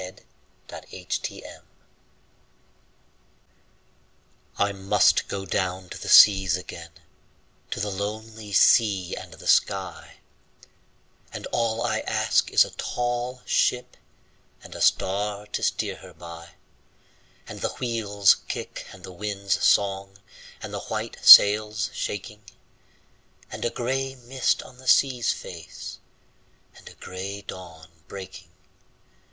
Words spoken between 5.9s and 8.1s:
to the seas again, to the